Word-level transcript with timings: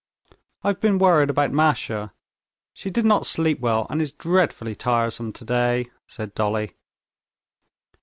"I've 0.63 0.79
been 0.81 0.97
worried 0.97 1.29
about 1.29 1.51
Masha. 1.51 2.11
She 2.73 2.89
did 2.89 3.05
not 3.05 3.27
sleep 3.27 3.59
well, 3.59 3.85
and 3.87 4.01
is 4.01 4.11
dreadfully 4.11 4.73
tiresome 4.73 5.31
today," 5.31 5.91
said 6.07 6.33
Dolly. 6.33 6.71